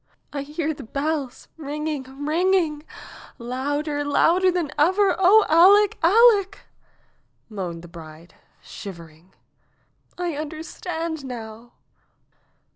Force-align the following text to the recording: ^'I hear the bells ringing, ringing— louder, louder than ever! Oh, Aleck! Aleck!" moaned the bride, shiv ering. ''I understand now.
^'I 0.33 0.43
hear 0.45 0.73
the 0.73 0.81
bells 0.81 1.47
ringing, 1.57 2.05
ringing— 2.25 2.81
louder, 3.51 4.03
louder 4.03 4.51
than 4.51 4.71
ever! 4.75 5.15
Oh, 5.19 5.45
Aleck! 5.47 5.95
Aleck!" 6.01 6.61
moaned 7.57 7.83
the 7.83 7.87
bride, 7.87 8.33
shiv 8.63 8.97
ering. 8.97 9.27
''I 10.17 10.35
understand 10.39 11.23
now. 11.23 11.73